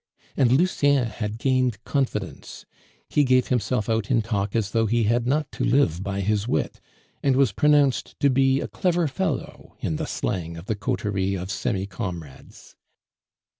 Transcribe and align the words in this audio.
And 0.35 0.51
Lucien 0.51 1.05
had 1.05 1.37
gained 1.37 1.83
confidence; 1.83 2.65
he 3.07 3.23
gave 3.23 3.49
himself 3.49 3.87
out 3.87 4.09
in 4.09 4.23
talk 4.23 4.55
as 4.55 4.71
though 4.71 4.87
he 4.87 5.03
had 5.03 5.27
not 5.27 5.51
to 5.51 5.63
live 5.63 6.01
by 6.01 6.21
his 6.21 6.47
wit, 6.47 6.81
and 7.21 7.35
was 7.35 7.51
pronounced 7.51 8.19
to 8.19 8.31
be 8.31 8.61
a 8.61 8.67
"clever 8.67 9.07
fellow" 9.07 9.75
in 9.79 9.97
the 9.97 10.07
slang 10.07 10.57
of 10.57 10.65
the 10.65 10.73
coterie 10.73 11.35
of 11.35 11.51
semi 11.51 11.85
comrades. 11.85 12.75